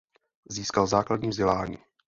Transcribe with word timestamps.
Získal 0.49 0.87
základní 0.87 1.29
vzdělání. 1.31 1.77